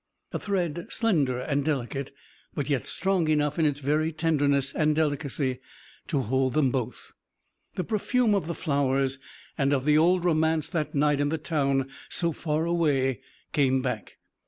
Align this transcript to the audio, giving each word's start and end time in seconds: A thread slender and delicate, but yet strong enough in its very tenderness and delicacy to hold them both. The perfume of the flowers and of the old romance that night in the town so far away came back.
A 0.31 0.39
thread 0.39 0.87
slender 0.89 1.37
and 1.37 1.63
delicate, 1.63 2.11
but 2.55 2.67
yet 2.71 2.87
strong 2.87 3.27
enough 3.27 3.59
in 3.59 3.67
its 3.67 3.79
very 3.79 4.11
tenderness 4.11 4.73
and 4.73 4.95
delicacy 4.95 5.59
to 6.07 6.21
hold 6.21 6.55
them 6.55 6.71
both. 6.71 7.13
The 7.75 7.83
perfume 7.83 8.33
of 8.33 8.47
the 8.47 8.55
flowers 8.55 9.19
and 9.59 9.71
of 9.71 9.85
the 9.85 9.99
old 9.99 10.25
romance 10.25 10.67
that 10.69 10.95
night 10.95 11.21
in 11.21 11.29
the 11.29 11.37
town 11.37 11.91
so 12.09 12.31
far 12.31 12.65
away 12.65 13.21
came 13.53 13.83
back. 13.83 14.17